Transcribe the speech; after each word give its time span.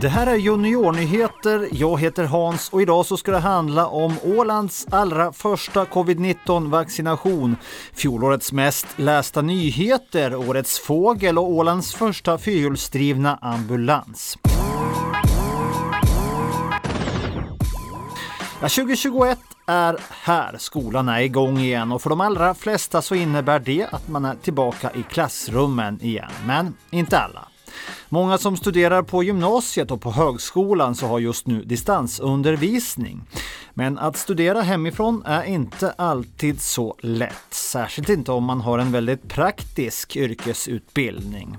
Det 0.00 0.08
här 0.08 0.26
är 0.26 0.36
Juniornyheter. 0.36 1.68
Jag 1.72 2.00
heter 2.00 2.24
Hans 2.24 2.68
och 2.68 2.82
idag 2.82 3.06
så 3.06 3.16
ska 3.16 3.32
det 3.32 3.38
handla 3.38 3.86
om 3.86 4.14
Ålands 4.24 4.86
allra 4.90 5.32
första 5.32 5.84
covid-19 5.84 6.70
vaccination, 6.70 7.56
fjolårets 7.92 8.52
mest 8.52 8.86
lästa 8.96 9.42
nyheter, 9.42 10.36
årets 10.36 10.78
fågel 10.78 11.38
och 11.38 11.50
Ålands 11.50 11.94
första 11.94 12.38
fyrhjulsdrivna 12.38 13.38
ambulans. 13.42 14.38
Ja, 18.60 18.68
2021 18.68 19.38
är 19.66 19.96
här. 20.10 20.56
Skolan 20.58 21.08
är 21.08 21.20
igång 21.20 21.58
igen 21.58 21.92
och 21.92 22.02
för 22.02 22.10
de 22.10 22.20
allra 22.20 22.54
flesta 22.54 23.02
så 23.02 23.14
innebär 23.14 23.58
det 23.58 23.86
att 23.92 24.08
man 24.08 24.24
är 24.24 24.34
tillbaka 24.34 24.90
i 24.94 25.02
klassrummen 25.02 26.02
igen. 26.02 26.30
Men 26.46 26.74
inte 26.90 27.18
alla. 27.18 27.49
Många 28.08 28.38
som 28.38 28.56
studerar 28.56 29.02
på 29.02 29.22
gymnasiet 29.22 29.90
och 29.90 30.00
på 30.00 30.10
högskolan 30.10 30.94
så 30.94 31.06
har 31.06 31.18
just 31.18 31.46
nu 31.46 31.64
distansundervisning. 31.64 33.22
Men 33.74 33.98
att 33.98 34.16
studera 34.16 34.60
hemifrån 34.60 35.22
är 35.26 35.42
inte 35.42 35.90
alltid 35.90 36.60
så 36.60 36.94
lätt, 37.00 37.46
särskilt 37.50 38.08
inte 38.08 38.32
om 38.32 38.44
man 38.44 38.60
har 38.60 38.78
en 38.78 38.92
väldigt 38.92 39.28
praktisk 39.28 40.16
yrkesutbildning. 40.16 41.56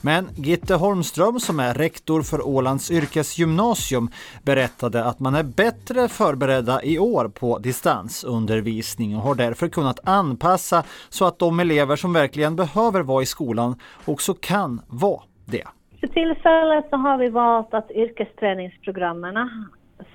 Men 0.00 0.28
Gitte 0.36 0.74
Holmström 0.74 1.40
som 1.40 1.60
är 1.60 1.74
rektor 1.74 2.22
för 2.22 2.46
Ålands 2.46 2.90
yrkesgymnasium 2.90 4.10
berättade 4.42 5.04
att 5.04 5.20
man 5.20 5.34
är 5.34 5.42
bättre 5.42 6.08
förberedda 6.08 6.82
i 6.82 6.98
år 6.98 7.28
på 7.28 7.58
distansundervisning 7.58 9.16
och 9.16 9.22
har 9.22 9.34
därför 9.34 9.68
kunnat 9.68 10.08
anpassa 10.08 10.84
så 11.08 11.24
att 11.24 11.38
de 11.38 11.60
elever 11.60 11.96
som 11.96 12.12
verkligen 12.12 12.56
behöver 12.56 13.00
vara 13.00 13.22
i 13.22 13.26
skolan 13.26 13.80
också 14.04 14.34
kan 14.34 14.80
vara 14.86 15.22
det. 15.50 15.64
För 16.00 16.06
tillfället 16.06 16.86
så 16.90 16.96
har 16.96 17.18
vi 17.18 17.28
valt 17.28 17.74
att 17.74 17.90
yrkesträningsprogrammen, 17.90 19.50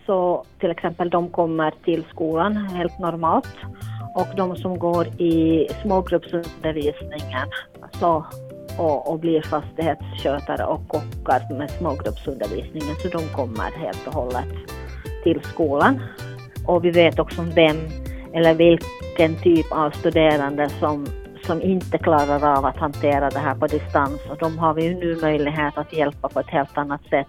så 0.05 0.45
till 0.59 0.71
exempel 0.71 1.09
de 1.09 1.29
kommer 1.29 1.73
till 1.83 2.03
skolan 2.03 2.57
helt 2.57 2.99
normalt 2.99 3.55
och 4.15 4.27
de 4.37 4.55
som 4.55 4.79
går 4.79 5.07
i 5.07 5.67
smågruppsundervisningen 5.81 7.47
så, 7.91 8.25
och, 8.79 9.11
och 9.11 9.19
blir 9.19 9.41
fastighetsskötare 9.41 10.65
och 10.65 10.87
kockar 10.87 11.57
med 11.57 11.71
smågruppsundervisningen 11.71 12.95
så 12.95 13.07
de 13.07 13.23
kommer 13.35 13.71
helt 13.71 14.07
och 14.07 14.13
hållet 14.13 14.49
till 15.23 15.41
skolan. 15.43 16.01
Och 16.67 16.85
vi 16.85 16.91
vet 16.91 17.19
också 17.19 17.41
vem 17.41 17.77
eller 18.33 18.53
vilken 18.53 19.43
typ 19.43 19.71
av 19.71 19.91
studerande 19.91 20.69
som 20.69 21.05
som 21.45 21.61
inte 21.61 21.97
klarar 21.97 22.57
av 22.57 22.65
att 22.65 22.77
hantera 22.77 23.29
det 23.29 23.39
här 23.39 23.55
på 23.55 23.67
distans 23.67 24.19
och 24.29 24.37
de 24.37 24.57
har 24.57 24.73
vi 24.73 24.83
ju 24.83 24.93
nu 24.93 25.15
möjlighet 25.21 25.77
att 25.77 25.93
hjälpa 25.93 26.29
på 26.29 26.39
ett 26.39 26.49
helt 26.49 26.77
annat 26.77 27.01
sätt. 27.09 27.27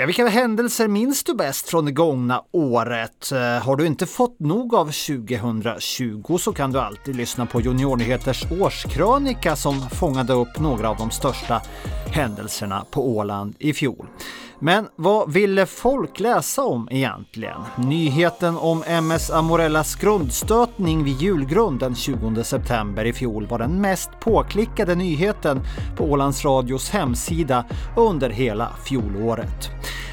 Ja, 0.00 0.06
vilka 0.06 0.28
händelser 0.28 0.88
minns 0.88 1.24
du 1.24 1.34
bäst 1.34 1.68
från 1.68 1.84
det 1.84 1.92
gångna 1.92 2.42
året? 2.52 3.32
Eh, 3.32 3.38
har 3.38 3.76
du 3.76 3.86
inte 3.86 4.06
fått 4.06 4.40
nog 4.40 4.74
av 4.74 4.84
2020 4.84 6.38
så 6.38 6.52
kan 6.52 6.72
du 6.72 6.78
alltid 6.78 7.16
lyssna 7.16 7.46
på 7.46 7.60
Juniornyheters 7.60 8.44
årskrönika 8.60 9.56
som 9.56 9.80
fångade 9.80 10.32
upp 10.32 10.58
några 10.58 10.90
av 10.90 10.96
de 10.96 11.10
största 11.10 11.62
händelserna 12.10 12.84
på 12.90 13.16
Åland 13.16 13.54
i 13.58 13.72
fjol. 13.72 14.06
Men 14.60 14.88
vad 14.96 15.32
ville 15.32 15.66
folk 15.66 16.20
läsa 16.20 16.64
om 16.64 16.88
egentligen? 16.90 17.60
Nyheten 17.76 18.56
om 18.56 18.82
MS 19.02 19.30
Amorellas 19.30 19.94
grundstötning 19.94 21.04
vid 21.04 21.20
julgrund 21.20 21.80
den 21.80 21.94
20 21.94 22.44
september 22.44 23.04
i 23.04 23.12
fjol 23.12 23.46
var 23.46 23.58
den 23.58 23.80
mest 23.80 24.10
påklickade 24.20 24.94
nyheten 24.94 25.60
på 25.96 26.04
Ålands 26.04 26.44
Radios 26.44 26.90
hemsida 26.90 27.64
under 27.96 28.30
hela 28.30 28.68
fjolåret. 28.84 29.70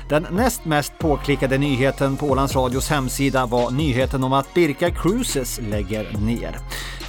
Den 0.09 0.27
näst 0.31 0.65
mest 0.65 0.99
påklickade 0.99 1.57
nyheten 1.57 2.17
på 2.17 2.25
Ålands 2.25 2.55
Radios 2.55 2.89
hemsida 2.89 3.45
var 3.45 3.71
nyheten 3.71 4.23
om 4.23 4.33
att 4.33 4.53
Birka 4.53 4.91
Cruises 4.91 5.59
lägger 5.69 6.17
ner. 6.17 6.57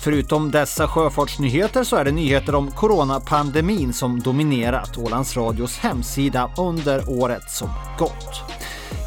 Förutom 0.06 0.50
dessa 0.50 0.88
sjöfartsnyheter 0.88 1.84
så 1.84 1.96
är 1.96 2.04
det 2.04 2.12
nyheter 2.12 2.54
om 2.54 2.70
coronapandemin 2.70 3.92
som 3.92 4.20
dominerat 4.20 4.98
Ålands 4.98 5.36
Radios 5.36 5.78
hemsida 5.78 6.50
under 6.58 7.20
året 7.20 7.50
som 7.50 7.68
gått. 7.98 8.42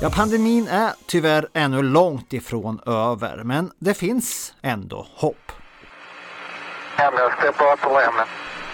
Ja, 0.01 0.09
pandemin 0.09 0.67
är 0.67 0.91
tyvärr 1.07 1.47
ännu 1.53 1.81
långt 1.81 2.33
ifrån 2.33 2.79
över, 2.85 3.43
men 3.43 3.71
det 3.79 3.93
finns 3.93 4.53
ändå 4.61 5.07
hopp. 5.15 5.51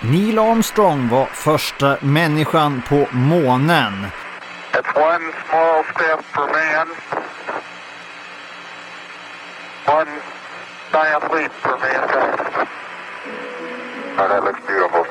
Neil 0.01 0.39
Armstrong 0.39 1.09
var 1.09 1.25
första 1.25 1.97
människan 2.01 2.81
på 2.89 3.07
månen. 3.11 3.93
It's 4.71 4.97
one 4.97 5.31
small 5.49 5.83
step 5.95 6.25
for 6.33 6.47
man, 6.47 6.87
giant 10.95 11.29
leap 11.33 11.51
for 11.51 11.77
mankind. 11.77 12.69
Oh, 14.17 14.27
that 14.29 14.43
looks 14.45 14.65
beautiful. 14.65 15.05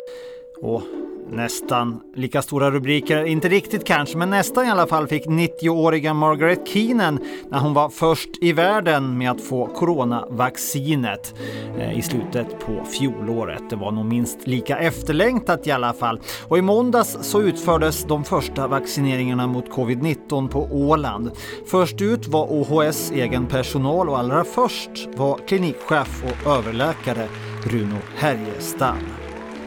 Och 0.62 1.03
nästan 1.30 2.00
lika 2.14 2.42
stora 2.42 2.70
rubriker, 2.70 3.24
inte 3.24 3.48
riktigt 3.48 3.84
kanske, 3.84 4.18
men 4.18 4.30
nästan 4.30 4.66
i 4.66 4.70
alla 4.70 4.86
fall 4.86 5.06
fick 5.06 5.26
90-åriga 5.26 6.14
Margaret 6.14 6.68
Keenan 6.68 7.18
när 7.50 7.58
hon 7.58 7.74
var 7.74 7.88
först 7.88 8.28
i 8.40 8.52
världen 8.52 9.18
med 9.18 9.30
att 9.30 9.40
få 9.40 9.66
coronavaccinet 9.66 11.34
eh, 11.78 11.98
i 11.98 12.02
slutet 12.02 12.60
på 12.60 12.84
fjolåret. 12.84 13.70
Det 13.70 13.76
var 13.76 13.92
nog 13.92 14.04
minst 14.04 14.46
lika 14.46 14.78
efterlängtat 14.78 15.66
i 15.66 15.70
alla 15.70 15.92
fall. 15.92 16.20
Och 16.48 16.58
i 16.58 16.62
måndags 16.62 17.18
så 17.20 17.40
utfördes 17.42 18.04
de 18.04 18.24
första 18.24 18.66
vaccineringarna 18.66 19.46
mot 19.46 19.70
covid-19 19.70 20.48
på 20.48 20.68
Åland. 20.72 21.30
Först 21.66 22.00
ut 22.00 22.26
var 22.26 22.46
OHS 22.52 23.10
egen 23.10 23.46
personal 23.46 24.08
och 24.08 24.18
allra 24.18 24.44
först 24.44 25.08
var 25.16 25.38
klinikchef 25.46 26.24
och 26.24 26.50
överläkare 26.50 27.28
Bruno 27.64 27.98
Härjestam. 28.16 29.23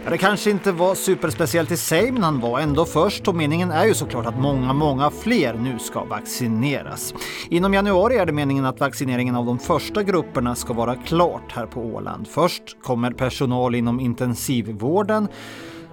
Ja, 0.08 0.12
det 0.12 0.18
kanske 0.18 0.50
inte 0.52 0.72
var 0.72 0.96
superspeciellt 0.96 1.72
i 1.72 1.78
sig, 1.78 2.12
men 2.12 2.24
han 2.24 2.40
var 2.40 2.60
ändå 2.60 2.86
först 2.86 3.28
och 3.28 3.36
meningen 3.36 3.72
är 3.72 3.86
ju 3.86 3.94
såklart 3.94 4.26
att 4.26 4.40
många, 4.40 4.74
många 4.74 5.10
fler 5.10 5.54
nu 5.54 5.80
ska 5.80 6.04
vaccineras. 6.04 7.14
Inom 7.50 7.74
januari 7.74 8.18
är 8.18 8.26
det 8.26 8.32
meningen 8.32 8.66
att 8.66 8.80
vaccineringen 8.80 9.36
av 9.36 9.46
de 9.46 9.60
första 9.60 10.04
grupperna 10.04 10.56
ska 10.56 10.74
vara 10.74 10.96
klart 10.96 11.52
här 11.52 11.66
på 11.66 11.82
Åland. 11.82 12.28
Först 12.28 12.64
kommer 12.84 13.12
personal 13.12 13.76
inom 13.76 14.00
intensivvården 14.00 15.28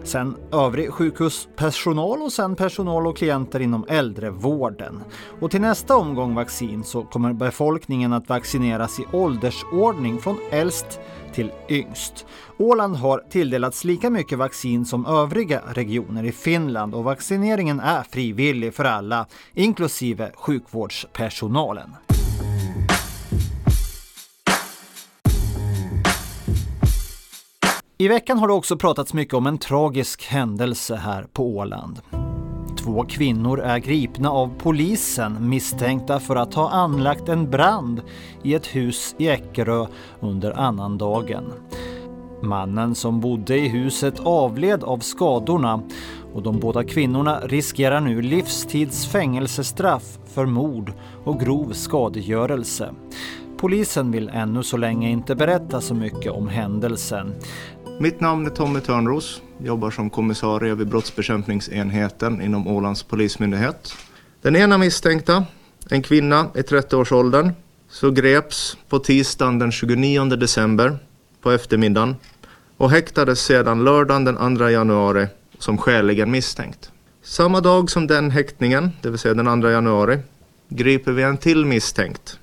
sen 0.04 0.36
övrig 0.52 0.92
sjukhuspersonal 0.92 2.22
och 2.22 2.32
sen 2.32 2.56
personal 2.56 3.06
och 3.06 3.16
klienter 3.16 3.60
inom 3.60 3.84
äldrevården. 3.88 5.04
Och 5.40 5.50
till 5.50 5.60
nästa 5.60 5.96
omgång 5.96 6.34
vaccin 6.34 6.84
så 6.84 7.02
kommer 7.02 7.32
befolkningen 7.32 8.12
att 8.12 8.28
vaccineras 8.28 9.00
i 9.00 9.06
åldersordning 9.12 10.20
från 10.20 10.38
äldst 10.50 11.00
till 11.34 11.50
yngst. 11.68 12.26
Åland 12.58 12.96
har 12.96 13.18
tilldelats 13.30 13.84
lika 13.84 14.10
mycket 14.10 14.38
vaccin 14.38 14.84
som 14.84 15.06
övriga 15.06 15.62
regioner 15.66 16.24
i 16.24 16.32
Finland 16.32 16.94
och 16.94 17.04
vaccineringen 17.04 17.80
är 17.80 18.02
frivillig 18.02 18.74
för 18.74 18.84
alla, 18.84 19.26
inklusive 19.54 20.32
sjukvårdspersonalen. 20.34 21.90
I 27.98 28.08
veckan 28.08 28.38
har 28.38 28.48
det 28.48 28.54
också 28.54 28.76
pratats 28.76 29.14
mycket 29.14 29.34
om 29.34 29.46
en 29.46 29.58
tragisk 29.58 30.24
händelse 30.24 30.96
här 30.96 31.26
på 31.32 31.56
Åland. 31.56 32.00
Två 32.78 33.04
kvinnor 33.08 33.60
är 33.60 33.78
gripna 33.78 34.30
av 34.30 34.52
polisen 34.58 35.48
misstänkta 35.48 36.20
för 36.20 36.36
att 36.36 36.54
ha 36.54 36.70
anlagt 36.70 37.28
en 37.28 37.50
brand 37.50 38.02
i 38.42 38.54
ett 38.54 38.66
hus 38.66 39.14
i 39.18 39.28
Eckerö 39.28 39.86
under 40.20 40.58
annandagen. 40.58 41.52
Mannen 42.42 42.94
som 42.94 43.20
bodde 43.20 43.58
i 43.58 43.68
huset 43.68 44.20
avled 44.20 44.84
av 44.84 44.98
skadorna 44.98 45.82
och 46.34 46.42
de 46.42 46.58
båda 46.58 46.84
kvinnorna 46.84 47.40
riskerar 47.40 48.00
nu 48.00 48.22
livstids 48.22 49.06
fängelsestraff 49.06 50.18
för 50.26 50.46
mord 50.46 50.92
och 51.24 51.40
grov 51.40 51.72
skadegörelse. 51.72 52.94
Polisen 53.56 54.10
vill 54.10 54.30
ännu 54.34 54.62
så 54.62 54.76
länge 54.76 55.10
inte 55.10 55.34
berätta 55.34 55.80
så 55.80 55.94
mycket 55.94 56.32
om 56.32 56.48
händelsen. 56.48 57.34
Mitt 57.98 58.20
namn 58.20 58.46
är 58.46 58.50
Tommy 58.50 58.80
Törnros, 58.80 59.42
jobbar 59.58 59.90
som 59.90 60.10
kommissarie 60.10 60.74
vid 60.74 60.88
brottsbekämpningsenheten 60.88 62.42
inom 62.42 62.66
Ålands 62.66 63.02
polismyndighet. 63.02 63.94
Den 64.42 64.56
ena 64.56 64.78
misstänkta, 64.78 65.44
en 65.90 66.02
kvinna 66.02 66.50
i 66.54 66.60
30-årsåldern, 66.60 67.52
så 67.88 68.10
greps 68.10 68.76
på 68.88 68.98
tisdagen 68.98 69.58
den 69.58 69.72
29 69.72 70.24
december 70.24 70.98
på 71.42 71.50
eftermiddagen 71.50 72.16
och 72.76 72.90
häktades 72.90 73.40
sedan 73.40 73.84
lördagen 73.84 74.24
den 74.24 74.56
2 74.56 74.68
januari 74.68 75.26
som 75.58 75.78
skäligen 75.78 76.30
misstänkt. 76.30 76.92
Samma 77.22 77.60
dag 77.60 77.90
som 77.90 78.06
den 78.06 78.30
häktningen, 78.30 78.90
det 79.02 79.10
vill 79.10 79.18
säga 79.18 79.34
den 79.34 79.62
2 79.62 79.70
januari, 79.70 80.18
griper 80.68 81.12
vi 81.12 81.22
en 81.22 81.36
till 81.36 81.64
misstänkt, 81.64 82.38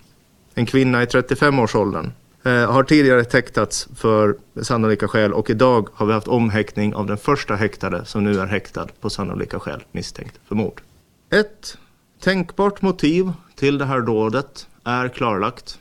en 0.54 0.66
kvinna 0.66 1.04
i 1.04 1.06
35-årsåldern, 1.06 2.12
Eh, 2.44 2.72
har 2.72 2.84
tidigare 2.84 3.26
häktats 3.34 3.88
för 3.96 4.36
sannolika 4.62 5.08
skäl 5.08 5.34
och 5.34 5.50
idag 5.50 5.90
har 5.94 6.06
vi 6.06 6.14
haft 6.14 6.28
omhäktning 6.28 6.96
av 6.96 7.06
den 7.06 7.18
första 7.18 7.56
häktade 7.56 8.06
som 8.06 8.24
nu 8.24 8.40
är 8.40 8.46
häktad 8.46 8.88
på 9.02 9.10
sannolika 9.10 9.60
skäl 9.60 9.84
misstänkt 9.92 10.40
för 10.48 10.56
mord. 10.56 10.82
Ett 11.30 11.78
tänkbart 12.20 12.82
motiv 12.82 13.32
till 13.56 13.78
det 13.78 13.86
här 13.86 14.02
dådet 14.02 14.68
är 14.84 15.08
klarlagt 15.08 15.80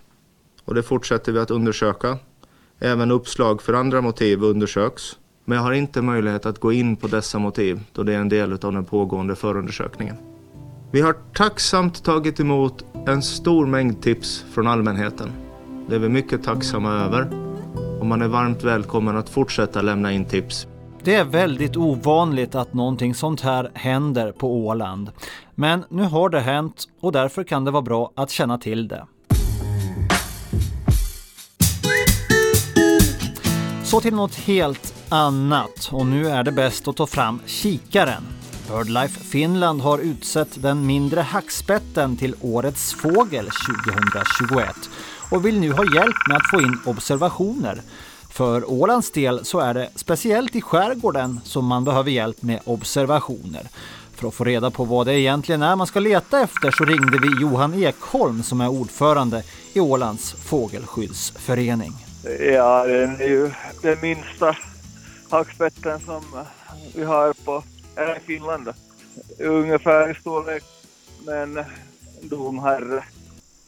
och 0.65 0.75
det 0.75 0.83
fortsätter 0.83 1.33
vi 1.33 1.39
att 1.39 1.51
undersöka. 1.51 2.19
Även 2.79 3.11
uppslag 3.11 3.63
för 3.63 3.73
andra 3.73 4.01
motiv 4.01 4.43
undersöks. 4.43 5.17
Men 5.45 5.57
jag 5.57 5.63
har 5.63 5.73
inte 5.73 6.03
möjlighet 6.03 6.47
att 6.47 6.61
gå 6.61 6.73
in 6.73 6.97
på 6.97 7.07
dessa 7.07 7.39
motiv 7.39 7.81
då 7.93 8.03
det 8.03 8.15
är 8.15 8.19
en 8.19 8.29
del 8.29 8.53
av 8.53 8.73
den 8.73 8.85
pågående 8.85 9.37
förundersökningen. 9.37 10.17
Vi 10.93 11.01
har 11.01 11.15
tacksamt 11.35 12.05
tagit 12.05 12.41
emot 12.41 12.85
en 13.07 13.23
stor 13.23 13.67
mängd 13.67 14.03
tips 14.03 14.45
från 14.53 14.67
allmänheten. 14.67 15.50
Det 15.91 15.97
är 15.97 16.01
vi 16.01 16.09
mycket 16.09 16.43
tacksamma 16.43 16.93
över 16.93 17.29
och 18.01 18.07
man 18.07 18.23
är 18.23 18.29
varmt 18.29 18.65
välkommen 18.65 19.17
att 19.17 19.29
fortsätta 19.29 19.83
lämna 19.83 20.13
in 20.13 20.25
tips. 20.25 20.67
Det 21.03 21.15
är 21.15 21.25
väldigt 21.25 21.77
ovanligt 21.77 22.55
att 22.55 22.75
någonting 22.75 23.15
sånt 23.15 23.41
här 23.41 23.71
händer 23.75 24.33
på 24.33 24.67
Åland. 24.67 25.11
Men 25.55 25.85
nu 25.91 26.03
har 26.03 26.29
det 26.29 26.41
hänt 26.41 26.85
och 27.01 27.13
därför 27.13 27.45
kan 27.45 27.65
det 27.65 27.71
vara 27.71 27.83
bra 27.83 28.13
att 28.15 28.31
känna 28.31 28.59
till 28.59 28.89
det. 28.89 29.07
Så 33.85 34.01
till 34.01 34.15
något 34.15 34.35
helt 34.35 34.95
annat 35.09 35.91
och 35.93 36.07
nu 36.07 36.29
är 36.29 36.43
det 36.43 36.53
bäst 36.53 36.89
att 36.89 36.97
ta 36.97 37.07
fram 37.07 37.41
kikaren. 37.47 38.23
Birdlife 38.69 39.21
Finland 39.25 39.81
har 39.81 39.99
utsett 39.99 40.63
den 40.63 40.87
mindre 40.87 41.21
hackspetten 41.21 42.17
till 42.17 42.35
Årets 42.41 42.95
fågel 42.95 43.49
2021 43.91 44.90
och 45.31 45.47
vill 45.47 45.61
nu 45.61 45.73
ha 45.73 45.95
hjälp 45.95 46.17
med 46.29 46.37
att 46.37 46.51
få 46.51 46.61
in 46.61 46.79
observationer. 46.87 47.83
För 48.31 48.71
Ålands 48.71 49.11
del 49.11 49.45
så 49.45 49.61
är 49.61 49.75
det 49.75 49.89
speciellt 49.95 50.57
i 50.57 50.61
skärgården 50.61 51.41
som 51.45 51.67
man 51.67 51.85
behöver 51.85 52.11
hjälp 52.11 52.43
med 52.43 52.61
observationer. 52.65 53.63
För 54.15 54.29
att 54.29 54.35
få 54.35 54.45
reda 54.45 54.71
på 54.71 54.85
vad 54.85 55.07
det 55.07 55.21
egentligen 55.21 55.63
är 55.63 55.77
man 55.77 55.87
ska 55.87 56.01
leta 56.01 56.41
efter 56.41 56.71
så 56.71 56.85
ringde 56.85 57.19
vi 57.19 57.41
Johan 57.41 57.75
Ekholm 57.75 58.43
som 58.43 58.61
är 58.61 58.69
ordförande 58.69 59.43
i 59.73 59.81
Ålands 59.81 60.33
fågelskyddsförening. 60.33 61.93
Ja, 62.41 62.87
den 62.87 63.21
är 63.21 63.29
ju 63.29 63.51
den 63.83 64.01
minsta 64.03 64.57
hackspetten 65.31 66.01
som 66.01 66.23
vi 66.95 67.05
har 67.05 67.33
på 67.33 67.63
här 67.97 68.17
i 68.17 68.21
Finland. 68.27 68.69
Ungefär 69.39 70.11
i 70.11 70.15
storlek 70.15 70.65
med 71.27 71.43
en 71.43 71.65
domherre. 72.23 73.05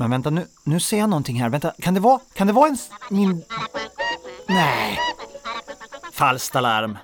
Men 0.02 0.10
vänta 0.10 0.31
nu, 0.31 0.46
nu 0.64 0.81
ser 0.81 0.99
jag 0.99 1.10
någonting 1.10 1.43
här. 1.43 1.49
Vänta, 1.49 1.72
kan 1.78 1.94
det 1.94 2.00
vara, 2.00 2.20
kan 2.34 2.46
det 2.46 2.52
vara 2.52 2.69
en 2.69 2.76
min... 3.10 3.44
Nej. 4.49 4.99
Falskt 6.12 6.56
alarm. 6.56 6.99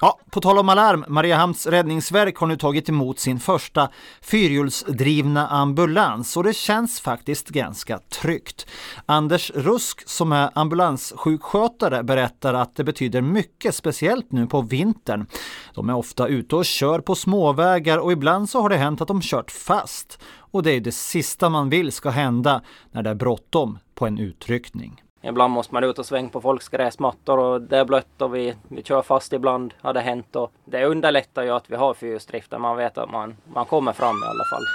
Ja, 0.00 0.18
på 0.30 0.40
tal 0.40 0.58
om 0.58 0.68
alarm, 0.68 1.04
Mariehamns 1.08 1.66
räddningsverk 1.66 2.36
har 2.36 2.46
nu 2.46 2.56
tagit 2.56 2.88
emot 2.88 3.18
sin 3.18 3.40
första 3.40 3.88
fyrhjulsdrivna 4.20 5.48
ambulans 5.48 6.36
och 6.36 6.44
det 6.44 6.56
känns 6.56 7.00
faktiskt 7.00 7.48
ganska 7.48 7.98
tryggt. 7.98 8.66
Anders 9.06 9.50
Rusk 9.54 10.08
som 10.08 10.32
är 10.32 10.50
ambulanssjukskötare 10.54 12.02
berättar 12.02 12.54
att 12.54 12.76
det 12.76 12.84
betyder 12.84 13.20
mycket 13.20 13.74
speciellt 13.74 14.32
nu 14.32 14.46
på 14.46 14.62
vintern. 14.62 15.26
De 15.74 15.88
är 15.88 15.94
ofta 15.96 16.28
ute 16.28 16.56
och 16.56 16.64
kör 16.64 17.00
på 17.00 17.14
småvägar 17.14 17.98
och 17.98 18.12
ibland 18.12 18.50
så 18.50 18.60
har 18.60 18.68
det 18.68 18.76
hänt 18.76 19.00
att 19.00 19.08
de 19.08 19.20
kört 19.20 19.50
fast. 19.50 20.18
Och 20.38 20.62
det 20.62 20.72
är 20.72 20.80
det 20.80 20.92
sista 20.92 21.48
man 21.48 21.68
vill 21.68 21.92
ska 21.92 22.10
hända 22.10 22.62
när 22.90 23.02
det 23.02 23.10
är 23.10 23.14
bråttom 23.14 23.78
på 23.94 24.06
en 24.06 24.18
utryckning. 24.18 25.02
Ibland 25.28 25.52
måste 25.52 25.74
man 25.74 25.84
ut 25.84 25.98
och 25.98 26.06
svänga 26.06 26.28
på 26.28 26.40
folks 26.40 26.68
gräsmattor 26.68 27.38
och 27.38 27.60
det 27.60 27.78
är 27.78 27.84
blött 27.84 28.22
och 28.22 28.34
vi, 28.34 28.54
vi 28.68 28.82
kör 28.82 29.02
fast 29.02 29.32
ibland 29.32 29.74
har 29.80 29.92
det 29.92 30.00
hänt 30.00 30.36
och 30.36 30.52
det 30.64 30.84
underlättar 30.84 31.42
ju 31.42 31.50
att 31.50 31.70
vi 31.70 31.76
har 31.76 31.94
fyrhjulsdriften. 31.94 32.60
Man 32.60 32.76
vet 32.76 32.98
att 32.98 33.10
man, 33.10 33.36
man 33.54 33.64
kommer 33.64 33.92
fram 33.92 34.16
i 34.16 34.26
alla 34.26 34.44
fall. 34.44 34.66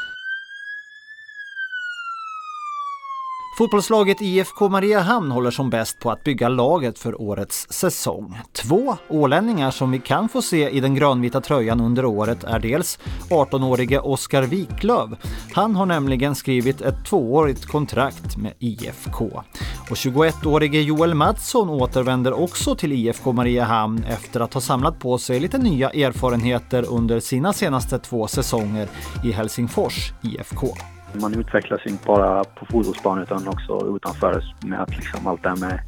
Fotbollslaget 3.57 4.21
IFK 4.21 4.69
Mariehamn 4.69 5.31
håller 5.31 5.51
som 5.51 5.69
bäst 5.69 5.99
på 5.99 6.11
att 6.11 6.23
bygga 6.23 6.49
laget 6.49 6.99
för 6.99 7.21
årets 7.21 7.67
säsong. 7.71 8.37
Två 8.53 8.97
ålänningar 9.09 9.71
som 9.71 9.91
vi 9.91 9.99
kan 9.99 10.29
få 10.29 10.41
se 10.41 10.69
i 10.69 10.79
den 10.79 10.95
grönvita 10.95 11.41
tröjan 11.41 11.81
under 11.81 12.05
året 12.05 12.43
är 12.43 12.59
dels 12.59 12.99
18-årige 13.29 13.99
Oskar 13.99 14.43
Wiklöf. 14.43 15.09
Han 15.53 15.75
har 15.75 15.85
nämligen 15.85 16.35
skrivit 16.35 16.81
ett 16.81 17.05
tvåårigt 17.05 17.65
kontrakt 17.65 18.37
med 18.37 18.53
IFK. 18.59 19.43
Och 19.91 19.97
21-årige 19.97 20.81
Joel 20.81 21.13
Mattsson 21.13 21.69
återvänder 21.69 22.33
också 22.33 22.75
till 22.75 22.91
IFK 22.91 23.31
Mariehamn 23.31 24.03
efter 24.03 24.39
att 24.39 24.53
ha 24.53 24.61
samlat 24.61 24.99
på 24.99 25.17
sig 25.17 25.39
lite 25.39 25.57
nya 25.57 25.89
erfarenheter 25.89 26.85
under 26.89 27.19
sina 27.19 27.53
senaste 27.53 27.99
två 27.99 28.27
säsonger 28.27 28.87
i 29.23 29.31
Helsingfors 29.31 30.11
IFK. 30.21 30.67
Man 31.13 31.33
utvecklas 31.33 31.81
inte 31.85 32.05
bara 32.05 32.43
på 32.43 32.65
fotbollsplanen 32.65 33.23
utan 33.23 33.47
också 33.47 33.95
utanför 33.95 34.43
med 34.65 34.81
att 34.81 34.89
liksom 34.89 35.27
allt 35.27 35.43
det 35.43 35.49
här 35.49 35.55
med 35.55 35.79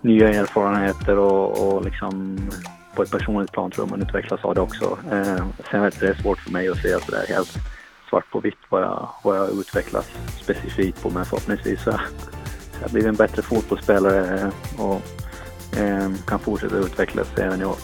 nya 0.00 0.28
erfarenheter 0.28 1.18
och, 1.18 1.74
och 1.74 1.84
liksom 1.84 2.38
på 2.96 3.02
ett 3.02 3.10
personligt 3.10 3.52
plan 3.52 3.70
tror 3.70 3.86
jag 3.86 3.90
man 3.90 4.08
utvecklas 4.08 4.44
av 4.44 4.54
det 4.54 4.60
också. 4.60 4.98
Eh, 5.10 5.44
sen 5.70 5.82
är 5.82 5.92
det 6.00 6.22
svårt 6.22 6.38
för 6.38 6.50
mig 6.50 6.68
att 6.68 6.78
säga 6.78 6.98
sådär 6.98 7.24
helt 7.28 7.58
svart 8.08 8.30
på 8.30 8.40
vitt 8.40 8.58
vad 8.68 8.82
jag, 8.82 9.08
vad 9.24 9.36
jag 9.36 9.50
utvecklas 9.50 10.06
specifikt 10.42 11.02
på 11.02 11.10
men 11.10 11.24
förhoppningsvis 11.24 11.82
så 11.82 11.90
jag 12.82 12.90
blivit 12.90 13.08
en 13.08 13.14
bättre 13.14 13.42
fotbollsspelare 13.42 14.40
eh, 14.40 14.80
och 14.80 15.02
eh, 15.78 16.10
kan 16.26 16.38
fortsätta 16.38 16.76
utvecklas 16.76 17.26
även 17.36 17.62
i 17.62 17.64
år. 17.64 17.76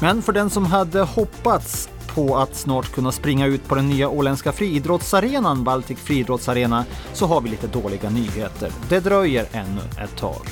Men 0.00 0.22
för 0.22 0.32
den 0.32 0.50
som 0.50 0.66
hade 0.66 1.00
hoppats 1.00 1.88
på 2.14 2.36
att 2.36 2.56
snart 2.56 2.92
kunna 2.92 3.12
springa 3.12 3.46
ut 3.46 3.68
på 3.68 3.74
den 3.74 3.88
nya 3.88 4.08
åländska 4.08 4.52
friidrottsarenan 4.52 5.64
Baltic 5.64 5.98
Friidrottsarena 5.98 6.84
så 7.12 7.26
har 7.26 7.40
vi 7.40 7.48
lite 7.48 7.66
dåliga 7.66 8.10
nyheter. 8.10 8.72
Det 8.88 9.00
dröjer 9.00 9.46
ännu 9.52 9.80
ett 10.04 10.16
tag. 10.16 10.46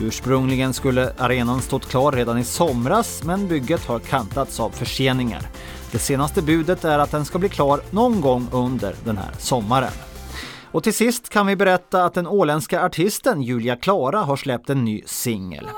Ursprungligen 0.00 0.72
skulle 0.72 1.12
arenan 1.18 1.60
stått 1.60 1.88
klar 1.88 2.12
redan 2.12 2.38
i 2.38 2.44
somras 2.44 3.22
men 3.24 3.48
bygget 3.48 3.84
har 3.84 3.98
kantats 3.98 4.60
av 4.60 4.70
förseningar. 4.70 5.42
Det 5.90 5.98
senaste 5.98 6.42
budet 6.42 6.84
är 6.84 6.98
att 6.98 7.10
den 7.10 7.24
ska 7.24 7.38
bli 7.38 7.48
klar 7.48 7.80
någon 7.90 8.20
gång 8.20 8.48
under 8.52 8.94
den 9.04 9.18
här 9.18 9.30
sommaren. 9.38 9.92
Och 10.72 10.82
till 10.82 10.94
sist 10.94 11.28
kan 11.28 11.46
vi 11.46 11.56
berätta 11.56 12.04
att 12.04 12.14
den 12.14 12.26
åländska 12.26 12.84
artisten 12.84 13.42
Julia 13.42 13.76
Klara 13.76 14.18
har 14.18 14.36
släppt 14.36 14.70
en 14.70 14.84
ny 14.84 15.02
singel. 15.06 15.68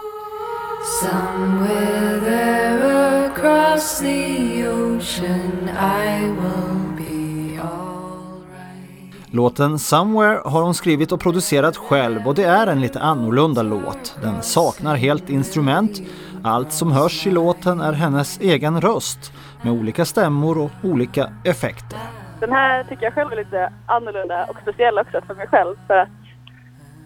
Låten 9.31 9.79
Somewhere 9.79 10.41
har 10.45 10.63
hon 10.63 10.75
skrivit 10.75 11.13
och 11.13 11.21
producerat 11.21 11.77
själv 11.77 12.27
och 12.27 12.35
det 12.35 12.45
är 12.45 12.67
en 12.67 12.81
lite 12.81 13.01
annorlunda 13.01 13.63
låt. 13.63 14.17
Den 14.23 14.43
saknar 14.43 14.97
helt 14.97 15.31
instrument. 15.31 16.03
Allt 16.43 16.73
som 16.73 16.93
hörs 16.93 17.27
i 17.27 17.31
låten 17.31 17.81
är 17.81 17.93
hennes 17.93 18.41
egen 18.41 18.81
röst 18.81 19.33
med 19.63 19.73
olika 19.73 20.05
stämmor 20.05 20.59
och 20.59 20.71
olika 20.83 21.33
effekter. 21.45 22.24
Den 22.41 22.53
här 22.53 22.85
tycker 22.85 23.05
jag 23.05 23.15
själv 23.15 23.33
är 23.33 23.37
lite 23.37 23.73
annorlunda 23.87 24.45
och 24.45 24.57
speciell 24.63 24.99
också 24.99 25.21
för 25.21 25.35
mig 25.35 25.47
själv 25.47 25.77
för 25.87 25.97
att 25.99 26.09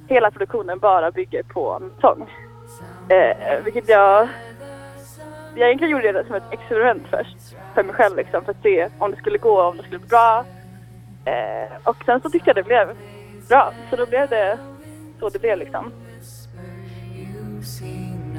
hela 0.07 0.31
produktionen 0.31 0.79
bara 0.79 1.11
bygger 1.11 1.43
på 1.43 1.83
sång. 2.01 2.31
Eh, 3.09 3.63
vilket 3.65 3.89
jag... 3.89 4.29
Jag 5.55 5.67
egentligen 5.67 5.93
gjorde 5.93 6.13
det 6.13 6.27
som 6.27 6.35
ett 6.35 6.53
experiment 6.53 7.03
först 7.11 7.37
för 7.75 7.83
mig 7.83 7.95
själv 7.95 8.17
liksom, 8.17 8.45
för 8.45 8.51
att 8.51 8.63
se 8.63 8.89
om 8.99 9.11
det 9.11 9.17
skulle 9.17 9.39
gå, 9.39 9.63
om 9.63 9.77
det 9.77 9.83
skulle 9.83 9.99
bli 9.99 10.09
bra. 10.09 10.45
Eh, 11.25 11.73
och 11.85 11.97
sen 12.05 12.21
så 12.21 12.31
tyckte 12.31 12.51
jag 12.51 12.57
det 12.57 12.63
blev 12.63 12.97
bra, 13.49 13.73
så 13.91 13.97
då 13.97 14.07
blev 14.07 14.29
det 14.29 14.59
så 15.21 15.29
det 15.29 15.39
blev 15.39 15.59
liksom. 15.59 15.93
Somewhere, 17.63 18.39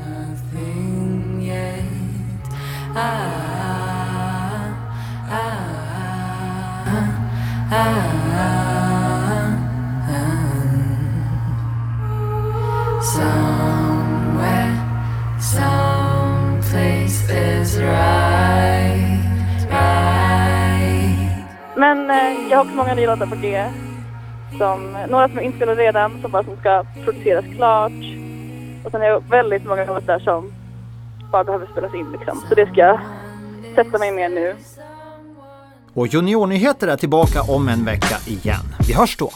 många 22.75 22.93
nya 22.95 23.15
låtar 23.15 23.25
på 23.25 23.35
G. 23.35 23.65
Som, 24.57 24.97
några 25.09 25.27
som 25.29 25.38
är 25.38 25.41
inspelade 25.41 25.81
redan, 25.83 26.21
som 26.21 26.31
bara 26.31 26.43
som 26.43 26.57
ska 26.57 26.85
produceras 27.05 27.45
klart. 27.55 27.91
Och 28.85 28.91
sen 28.91 29.01
är 29.01 29.09
det 29.09 29.21
väldigt 29.29 29.65
många 29.65 29.85
låtar 29.85 30.19
som 30.19 30.51
bara 31.31 31.43
behöver 31.43 31.67
spelas 31.71 31.93
in 31.95 32.11
liksom. 32.11 32.41
Så 32.49 32.55
det 32.55 32.65
ska 32.65 32.75
jag 32.75 32.99
sätta 33.75 33.97
mig 33.97 34.11
med 34.11 34.31
nu. 34.31 34.55
Och 35.93 36.07
Juniornyheter 36.07 36.88
är 36.88 36.97
tillbaka 36.97 37.41
om 37.41 37.69
en 37.69 37.85
vecka 37.85 38.15
igen. 38.27 38.75
Vi 38.88 38.93
hörs 38.93 39.17
då! 39.17 39.31